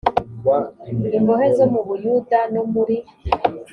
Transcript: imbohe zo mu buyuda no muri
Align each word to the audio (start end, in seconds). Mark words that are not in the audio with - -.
imbohe 1.17 1.47
zo 1.57 1.65
mu 1.73 1.81
buyuda 1.87 2.39
no 2.53 2.63
muri 2.71 2.97